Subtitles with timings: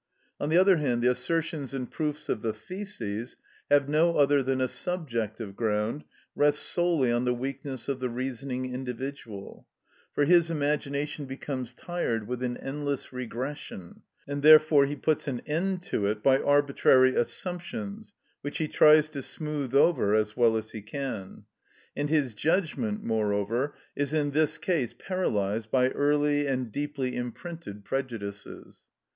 [0.39, 3.35] On the other hand, the assertions and proofs of the theses
[3.69, 8.73] have no other than a subjective ground, rest solely on the weakness of the reasoning
[8.73, 9.67] individual;
[10.11, 15.83] for his imagination becomes tired with an endless regression, and therefore he puts an end
[15.83, 20.81] to it by arbitrary assumptions, which he tries to smooth over as well as he
[20.81, 21.43] can;
[21.95, 28.81] and his judgment, moreover, is in this case paralysed by early and deeply imprinted prejudices.